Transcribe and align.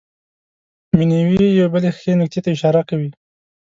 مینوي 0.97 1.47
یوې 1.57 1.65
بلې 1.73 1.89
ښې 1.97 2.11
نکتې 2.19 2.39
ته 2.43 2.49
اشاره 2.55 2.81
کوي. 2.89 3.09